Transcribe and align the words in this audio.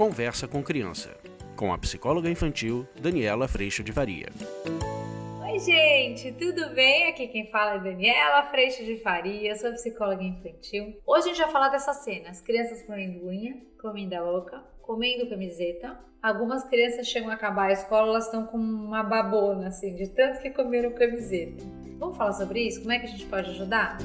Conversa 0.00 0.48
com 0.48 0.62
Criança, 0.62 1.14
com 1.54 1.74
a 1.74 1.76
psicóloga 1.76 2.30
infantil 2.30 2.88
Daniela 2.98 3.46
Freixo 3.46 3.84
de 3.84 3.92
Faria. 3.92 4.28
Oi, 5.42 5.58
gente, 5.58 6.32
tudo 6.32 6.70
bem? 6.70 7.10
Aqui 7.10 7.28
quem 7.28 7.50
fala 7.50 7.74
é 7.74 7.78
Daniela 7.80 8.44
Freixo 8.44 8.82
de 8.82 8.96
Faria, 9.02 9.54
sou 9.56 9.70
psicóloga 9.72 10.22
infantil. 10.22 10.98
Hoje 11.06 11.24
a 11.24 11.28
gente 11.28 11.42
vai 11.42 11.52
falar 11.52 11.68
dessa 11.68 11.92
cena: 11.92 12.30
as 12.30 12.40
crianças 12.40 12.82
comendo 12.84 13.26
unha, 13.26 13.60
comendo 13.78 14.14
a 14.16 14.22
boca, 14.22 14.64
comendo 14.80 15.28
camiseta. 15.28 16.00
Algumas 16.22 16.64
crianças 16.64 17.06
chegam 17.06 17.28
a 17.28 17.34
acabar 17.34 17.68
a 17.68 17.72
escola, 17.72 18.08
elas 18.08 18.24
estão 18.24 18.46
com 18.46 18.56
uma 18.56 19.02
babona, 19.02 19.68
assim, 19.68 19.94
de 19.94 20.08
tanto 20.08 20.40
que 20.40 20.48
comeram 20.48 20.92
camiseta. 20.92 21.62
Vamos 21.98 22.16
falar 22.16 22.32
sobre 22.32 22.62
isso? 22.66 22.80
Como 22.80 22.92
é 22.92 23.00
que 23.00 23.04
a 23.04 23.10
gente 23.10 23.26
pode 23.26 23.50
ajudar? 23.50 23.98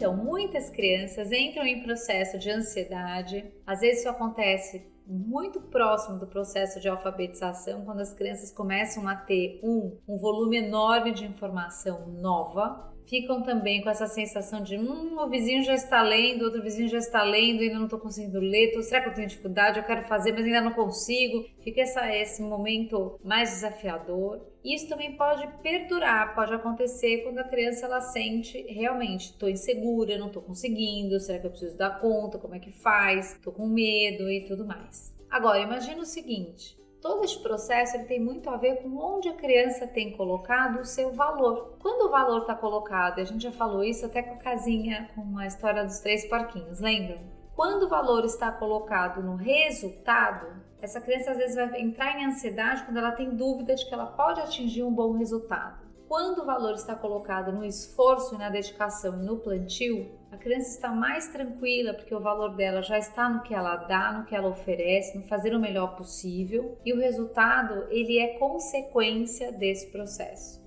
Então, 0.00 0.16
muitas 0.16 0.70
crianças 0.70 1.30
entram 1.30 1.66
em 1.66 1.82
processo 1.82 2.38
de 2.38 2.50
ansiedade. 2.50 3.44
Às 3.66 3.80
vezes 3.80 3.98
isso 3.98 4.08
acontece 4.08 4.90
muito 5.06 5.60
próximo 5.60 6.18
do 6.18 6.26
processo 6.26 6.80
de 6.80 6.88
alfabetização, 6.88 7.84
quando 7.84 8.00
as 8.00 8.14
crianças 8.14 8.50
começam 8.50 9.06
a 9.06 9.14
ter 9.14 9.60
um, 9.62 9.98
um 10.08 10.16
volume 10.16 10.56
enorme 10.56 11.12
de 11.12 11.26
informação 11.26 12.06
nova 12.12 12.90
ficam 13.10 13.42
também 13.42 13.82
com 13.82 13.90
essa 13.90 14.06
sensação 14.06 14.62
de 14.62 14.78
hum, 14.78 15.18
o 15.18 15.28
vizinho 15.28 15.64
já 15.64 15.74
está 15.74 16.00
lendo, 16.00 16.44
outro 16.44 16.62
vizinho 16.62 16.88
já 16.88 16.98
está 16.98 17.24
lendo, 17.24 17.60
ainda 17.60 17.74
não 17.74 17.84
estou 17.84 17.98
conseguindo 17.98 18.38
ler, 18.38 18.70
tô, 18.72 18.80
será 18.82 19.02
que 19.02 19.08
eu 19.08 19.14
tenho 19.14 19.26
dificuldade? 19.26 19.80
Eu 19.80 19.84
quero 19.84 20.04
fazer, 20.04 20.32
mas 20.32 20.44
ainda 20.44 20.60
não 20.60 20.72
consigo. 20.72 21.44
Fica 21.64 21.80
essa, 21.80 22.08
esse 22.16 22.40
momento 22.40 23.18
mais 23.24 23.50
desafiador. 23.50 24.40
Isso 24.64 24.88
também 24.88 25.16
pode 25.16 25.46
perdurar, 25.60 26.34
pode 26.36 26.54
acontecer 26.54 27.24
quando 27.24 27.38
a 27.38 27.48
criança 27.48 27.86
ela 27.86 28.00
sente 28.00 28.62
realmente, 28.68 29.30
estou 29.30 29.48
insegura, 29.48 30.18
não 30.18 30.28
estou 30.28 30.42
conseguindo, 30.42 31.18
será 31.18 31.38
que 31.40 31.46
eu 31.46 31.50
preciso 31.50 31.76
dar 31.76 31.98
conta, 31.98 32.38
como 32.38 32.54
é 32.54 32.60
que 32.60 32.70
faz, 32.70 33.32
estou 33.32 33.52
com 33.52 33.66
medo 33.66 34.30
e 34.30 34.44
tudo 34.44 34.64
mais. 34.64 35.18
Agora, 35.30 35.58
imagina 35.58 36.02
o 36.02 36.06
seguinte, 36.06 36.78
Todo 37.00 37.24
esse 37.24 37.38
processo 37.38 37.96
ele 37.96 38.04
tem 38.04 38.20
muito 38.20 38.50
a 38.50 38.58
ver 38.58 38.82
com 38.82 38.94
onde 38.96 39.28
a 39.28 39.34
criança 39.34 39.86
tem 39.86 40.14
colocado 40.14 40.80
o 40.80 40.84
seu 40.84 41.12
valor. 41.12 41.76
Quando 41.80 42.06
o 42.06 42.10
valor 42.10 42.42
está 42.42 42.54
colocado, 42.54 43.18
e 43.18 43.22
a 43.22 43.24
gente 43.24 43.42
já 43.42 43.52
falou 43.52 43.82
isso 43.82 44.04
até 44.04 44.22
com 44.22 44.34
a 44.34 44.38
casinha, 44.38 45.08
com 45.14 45.38
a 45.38 45.46
história 45.46 45.82
dos 45.82 46.00
três 46.00 46.26
porquinhos, 46.26 46.78
lembram? 46.78 47.18
Quando 47.56 47.84
o 47.84 47.88
valor 47.88 48.24
está 48.24 48.52
colocado 48.52 49.22
no 49.22 49.36
resultado, 49.36 50.46
essa 50.80 51.00
criança 51.00 51.30
às 51.30 51.38
vezes 51.38 51.56
vai 51.56 51.80
entrar 51.80 52.18
em 52.18 52.26
ansiedade 52.26 52.84
quando 52.84 52.98
ela 52.98 53.12
tem 53.12 53.34
dúvida 53.34 53.74
de 53.74 53.86
que 53.86 53.94
ela 53.94 54.06
pode 54.06 54.40
atingir 54.40 54.82
um 54.82 54.92
bom 54.92 55.12
resultado. 55.12 55.78
Quando 56.06 56.40
o 56.40 56.46
valor 56.46 56.74
está 56.74 56.94
colocado 56.94 57.52
no 57.52 57.64
esforço 57.64 58.34
e 58.34 58.38
na 58.38 58.50
dedicação 58.50 59.22
e 59.22 59.24
no 59.24 59.38
plantio, 59.38 60.10
a 60.32 60.36
criança 60.36 60.70
está 60.70 60.90
mais 60.90 61.28
tranquila 61.28 61.92
porque 61.92 62.14
o 62.14 62.20
valor 62.20 62.54
dela 62.54 62.82
já 62.82 62.98
está 62.98 63.28
no 63.28 63.42
que 63.42 63.52
ela 63.52 63.76
dá, 63.76 64.12
no 64.12 64.24
que 64.24 64.34
ela 64.34 64.48
oferece, 64.48 65.18
no 65.18 65.24
fazer 65.24 65.54
o 65.54 65.60
melhor 65.60 65.96
possível 65.96 66.78
e 66.84 66.92
o 66.92 66.98
resultado 66.98 67.86
ele 67.90 68.18
é 68.18 68.38
consequência 68.38 69.50
desse 69.50 69.90
processo. 69.90 70.60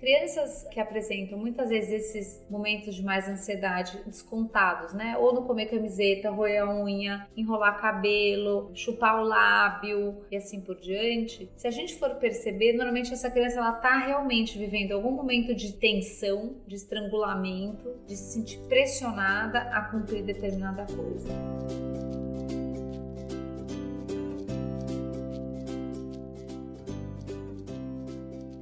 Crianças 0.00 0.66
que 0.70 0.80
apresentam 0.80 1.38
muitas 1.38 1.68
vezes 1.68 1.90
esses 1.90 2.46
momentos 2.48 2.94
de 2.94 3.04
mais 3.04 3.28
ansiedade 3.28 4.00
descontados, 4.06 4.94
né? 4.94 5.18
Ou 5.18 5.34
no 5.34 5.42
comer 5.42 5.66
camiseta, 5.66 6.30
roer 6.30 6.62
a 6.62 6.74
unha, 6.74 7.28
enrolar 7.36 7.78
cabelo, 7.78 8.70
chupar 8.74 9.20
o 9.20 9.24
lábio 9.24 10.24
e 10.30 10.36
assim 10.38 10.62
por 10.62 10.80
diante. 10.80 11.50
Se 11.54 11.68
a 11.68 11.70
gente 11.70 11.96
for 11.96 12.14
perceber, 12.14 12.72
normalmente 12.72 13.12
essa 13.12 13.30
criança 13.30 13.58
ela 13.58 13.72
tá 13.72 13.98
realmente 13.98 14.58
vivendo 14.58 14.92
algum 14.92 15.10
momento 15.10 15.54
de 15.54 15.74
tensão, 15.74 16.56
de 16.66 16.76
estrangulamento, 16.76 17.94
de 18.06 18.16
se 18.16 18.32
sentir 18.32 18.58
pressionada 18.68 19.60
a 19.60 19.82
cumprir 19.82 20.22
determinada 20.22 20.86
coisa. 20.86 22.19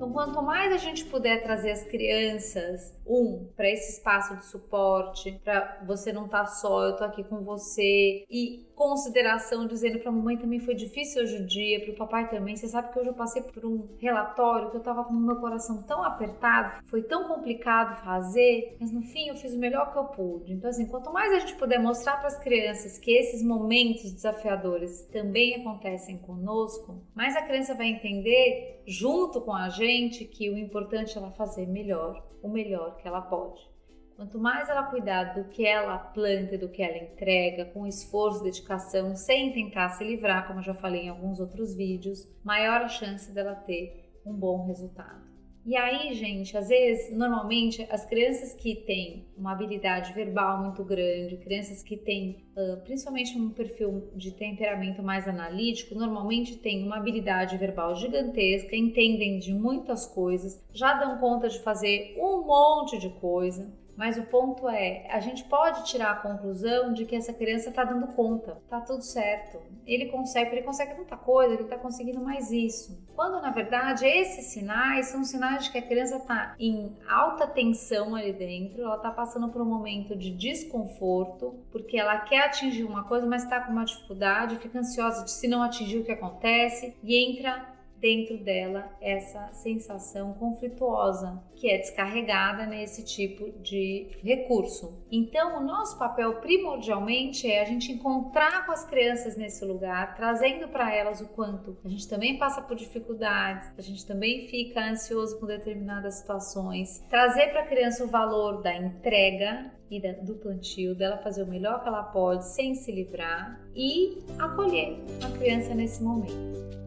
Então, 0.08 0.12
quanto 0.12 0.42
mais 0.42 0.72
a 0.72 0.78
gente 0.78 1.04
puder 1.04 1.42
trazer 1.42 1.70
as 1.70 1.84
crianças, 1.84 2.96
um, 3.06 3.46
para 3.54 3.68
esse 3.68 3.92
espaço 3.92 4.36
de 4.36 4.46
suporte, 4.46 5.38
para 5.44 5.82
você 5.86 6.12
não 6.12 6.24
estar 6.24 6.44
tá 6.44 6.46
só, 6.46 6.84
eu 6.84 6.96
tô 6.96 7.04
aqui 7.04 7.22
com 7.24 7.42
você, 7.42 8.24
e 8.30 8.66
consideração 8.78 9.66
dizendo 9.66 9.98
para 9.98 10.08
a 10.08 10.12
mamãe 10.12 10.36
também 10.36 10.60
foi 10.60 10.74
difícil 10.74 11.22
hoje 11.22 11.38
o 11.38 11.46
dia, 11.46 11.80
para 11.80 11.90
o 11.90 11.96
papai 11.96 12.30
também. 12.30 12.56
Você 12.56 12.68
sabe 12.68 12.92
que 12.92 12.98
hoje 12.98 13.08
eu 13.08 13.14
passei 13.14 13.42
por 13.42 13.66
um 13.66 13.88
relatório 13.98 14.70
que 14.70 14.76
eu 14.76 14.82
tava 14.82 15.04
com 15.04 15.12
o 15.12 15.20
meu 15.20 15.36
coração 15.36 15.82
tão 15.82 16.04
apertado, 16.04 16.84
foi 16.86 17.02
tão 17.02 17.26
complicado 17.26 18.02
fazer, 18.04 18.76
mas 18.80 18.92
no 18.92 19.02
fim 19.02 19.28
eu 19.28 19.34
fiz 19.34 19.52
o 19.52 19.58
melhor 19.58 19.92
que 19.92 19.98
eu 19.98 20.04
pude. 20.04 20.52
Então, 20.52 20.70
assim, 20.70 20.86
quanto 20.86 21.12
mais 21.12 21.32
a 21.32 21.40
gente 21.40 21.56
puder 21.56 21.78
mostrar 21.80 22.18
para 22.18 22.28
as 22.28 22.38
crianças 22.38 22.98
que 22.98 23.10
esses 23.10 23.42
momentos 23.42 24.12
desafiadores 24.12 25.02
também 25.12 25.56
acontecem 25.56 26.16
conosco, 26.18 27.02
mais 27.14 27.34
a 27.36 27.42
criança 27.42 27.74
vai 27.74 27.88
entender, 27.88 28.82
junto 28.86 29.40
com 29.40 29.54
a 29.54 29.68
gente, 29.68 29.97
que 30.24 30.48
o 30.48 30.56
importante 30.56 31.16
é 31.16 31.20
ela 31.20 31.32
fazer 31.32 31.66
melhor, 31.66 32.24
o 32.40 32.48
melhor 32.48 32.96
que 32.96 33.08
ela 33.08 33.20
pode. 33.20 33.60
Quanto 34.14 34.38
mais 34.38 34.68
ela 34.68 34.84
cuidar 34.84 35.34
do 35.34 35.48
que 35.48 35.66
ela 35.66 35.98
planta 35.98 36.58
do 36.58 36.68
que 36.68 36.82
ela 36.82 36.98
entrega, 36.98 37.64
com 37.66 37.86
esforço, 37.86 38.42
dedicação, 38.42 39.14
sem 39.16 39.52
tentar 39.52 39.90
se 39.90 40.04
livrar, 40.04 40.46
como 40.46 40.60
eu 40.60 40.64
já 40.64 40.74
falei 40.74 41.02
em 41.02 41.08
alguns 41.08 41.40
outros 41.40 41.74
vídeos, 41.74 42.28
maior 42.44 42.82
a 42.82 42.88
chance 42.88 43.32
dela 43.32 43.54
ter 43.54 44.12
um 44.24 44.32
bom 44.32 44.66
resultado. 44.66 45.37
E 45.64 45.76
aí, 45.76 46.14
gente, 46.14 46.56
às 46.56 46.68
vezes, 46.68 47.14
normalmente, 47.14 47.86
as 47.90 48.06
crianças 48.06 48.54
que 48.54 48.74
têm 48.74 49.26
uma 49.36 49.52
habilidade 49.52 50.12
verbal 50.14 50.62
muito 50.62 50.82
grande, 50.82 51.36
crianças 51.36 51.82
que 51.82 51.96
têm 51.96 52.44
uh, 52.56 52.80
principalmente 52.84 53.36
um 53.38 53.50
perfil 53.50 54.10
de 54.14 54.32
temperamento 54.32 55.02
mais 55.02 55.28
analítico, 55.28 55.94
normalmente 55.94 56.56
têm 56.56 56.84
uma 56.86 56.96
habilidade 56.96 57.56
verbal 57.58 57.94
gigantesca, 57.94 58.74
entendem 58.74 59.38
de 59.38 59.52
muitas 59.52 60.06
coisas, 60.06 60.62
já 60.72 60.94
dão 60.94 61.18
conta 61.18 61.48
de 61.48 61.58
fazer 61.60 62.16
um 62.18 62.46
monte 62.46 62.98
de 62.98 63.10
coisa. 63.10 63.70
Mas 63.98 64.16
o 64.16 64.22
ponto 64.22 64.68
é, 64.68 65.08
a 65.10 65.18
gente 65.18 65.42
pode 65.42 65.84
tirar 65.84 66.12
a 66.12 66.14
conclusão 66.14 66.92
de 66.92 67.04
que 67.04 67.16
essa 67.16 67.32
criança 67.32 67.70
está 67.70 67.82
dando 67.82 68.06
conta, 68.14 68.62
tá 68.70 68.80
tudo 68.80 69.02
certo. 69.02 69.60
Ele 69.84 70.06
consegue, 70.06 70.52
ele 70.52 70.62
consegue 70.62 70.94
tanta 70.94 71.16
coisa, 71.16 71.54
ele 71.54 71.64
está 71.64 71.76
conseguindo 71.76 72.20
mais 72.20 72.52
isso. 72.52 72.96
Quando 73.16 73.42
na 73.42 73.50
verdade 73.50 74.06
esses 74.06 74.52
sinais 74.52 75.06
são 75.06 75.24
sinais 75.24 75.64
de 75.64 75.72
que 75.72 75.78
a 75.78 75.82
criança 75.82 76.18
está 76.18 76.54
em 76.60 76.96
alta 77.08 77.44
tensão 77.48 78.14
ali 78.14 78.32
dentro, 78.32 78.82
ela 78.82 78.98
está 78.98 79.10
passando 79.10 79.48
por 79.48 79.60
um 79.60 79.68
momento 79.68 80.14
de 80.14 80.30
desconforto, 80.30 81.58
porque 81.72 81.98
ela 81.98 82.20
quer 82.20 82.44
atingir 82.44 82.84
uma 82.84 83.02
coisa, 83.02 83.26
mas 83.26 83.42
está 83.42 83.58
com 83.62 83.72
uma 83.72 83.84
dificuldade, 83.84 84.58
fica 84.58 84.78
ansiosa 84.78 85.24
de 85.24 85.32
se 85.32 85.48
não 85.48 85.60
atingir 85.60 85.98
o 85.98 86.04
que 86.04 86.12
acontece 86.12 86.96
e 87.02 87.16
entra 87.16 87.77
dentro 88.00 88.38
dela 88.38 88.90
essa 89.00 89.52
sensação 89.52 90.34
conflituosa 90.34 91.42
que 91.54 91.68
é 91.68 91.78
descarregada 91.78 92.66
nesse 92.66 93.04
tipo 93.04 93.50
de 93.60 94.10
recurso. 94.22 95.04
Então, 95.10 95.58
o 95.58 95.64
nosso 95.64 95.98
papel 95.98 96.36
primordialmente 96.36 97.50
é 97.50 97.60
a 97.60 97.64
gente 97.64 97.90
encontrar 97.90 98.64
com 98.64 98.72
as 98.72 98.84
crianças 98.84 99.36
nesse 99.36 99.64
lugar, 99.64 100.14
trazendo 100.14 100.68
para 100.68 100.94
elas 100.94 101.20
o 101.20 101.28
quanto 101.28 101.76
a 101.84 101.88
gente 101.88 102.08
também 102.08 102.38
passa 102.38 102.62
por 102.62 102.76
dificuldades, 102.76 103.68
a 103.76 103.82
gente 103.82 104.06
também 104.06 104.46
fica 104.48 104.80
ansioso 104.80 105.38
com 105.40 105.46
determinadas 105.46 106.16
situações, 106.16 107.04
trazer 107.08 107.48
para 107.48 107.62
a 107.62 107.66
criança 107.66 108.04
o 108.04 108.08
valor 108.08 108.62
da 108.62 108.74
entrega 108.76 109.72
e 109.90 110.00
da, 110.00 110.12
do 110.12 110.34
plantio, 110.34 110.94
dela 110.94 111.18
fazer 111.18 111.42
o 111.42 111.46
melhor 111.46 111.82
que 111.82 111.88
ela 111.88 112.02
pode 112.02 112.46
sem 112.46 112.74
se 112.74 112.92
livrar 112.92 113.60
e 113.74 114.18
acolher 114.38 114.98
a 115.24 115.38
criança 115.38 115.74
nesse 115.74 116.02
momento. 116.02 116.77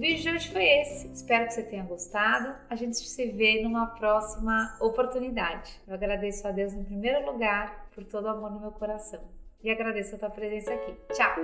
Vídeo 0.00 0.22
de 0.22 0.30
hoje 0.30 0.48
foi 0.48 0.64
esse. 0.64 1.12
Espero 1.12 1.46
que 1.46 1.52
você 1.52 1.62
tenha 1.62 1.84
gostado. 1.84 2.54
A 2.70 2.74
gente 2.74 2.96
se 2.96 3.26
vê 3.26 3.60
numa 3.62 3.86
próxima 3.86 4.74
oportunidade. 4.80 5.78
Eu 5.86 5.92
agradeço 5.94 6.48
a 6.48 6.50
Deus 6.50 6.72
em 6.72 6.82
primeiro 6.82 7.30
lugar 7.30 7.86
por 7.94 8.02
todo 8.04 8.24
o 8.24 8.28
amor 8.28 8.50
no 8.50 8.60
meu 8.60 8.72
coração. 8.72 9.20
E 9.62 9.70
agradeço 9.70 10.16
a 10.16 10.18
tua 10.18 10.30
presença 10.30 10.72
aqui. 10.72 10.94
Tchau! 11.12 11.36